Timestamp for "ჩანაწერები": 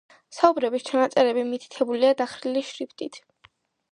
0.87-1.43